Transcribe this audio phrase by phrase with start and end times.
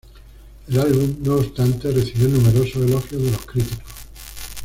[0.67, 3.93] El álbum, no obstante, recibió numerosos elogios de los críticos.